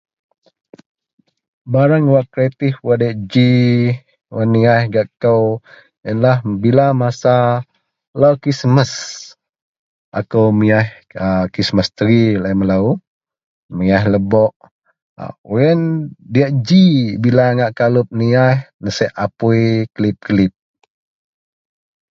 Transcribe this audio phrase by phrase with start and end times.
[1.73, 3.51] barang wak kreatif wak diak ji
[4.33, 5.43] wak niyiah gak kou
[6.09, 7.35] ienlah bila masa
[8.21, 8.91] lau krismas,
[10.19, 10.87] akou miyiah
[11.23, 12.85] a krismas tree laie melou,
[13.77, 14.53] miyiah lebok
[15.49, 15.81] wak ien
[16.33, 16.85] diak ji
[17.23, 19.61] bila ngak kalup niyiah nisek apui
[19.93, 20.53] kelip-kelip